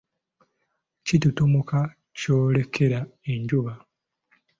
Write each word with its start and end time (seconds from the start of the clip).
Kitutumuka 1.05 1.79
kyolekera 2.17 2.99
enjuba. 3.33 3.73